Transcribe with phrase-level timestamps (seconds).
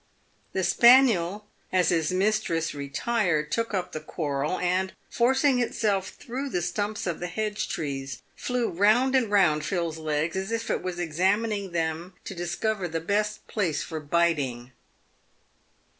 [0.53, 6.63] The spaniel, as his mistress retired, took up the quarrel, and, forcing itself through the
[6.63, 10.97] stumps of the hedge trees, flew round and round Phil's legs, as if it was
[10.97, 14.71] examining them to discover the best place for biting.